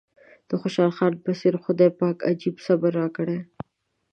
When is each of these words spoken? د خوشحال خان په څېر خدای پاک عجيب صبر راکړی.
د 0.49 0.51
خوشحال 0.61 0.91
خان 0.97 1.13
په 1.23 1.31
څېر 1.39 1.55
خدای 1.63 1.89
پاک 1.99 2.17
عجيب 2.29 2.55
صبر 2.65 2.91
راکړی. 3.01 3.39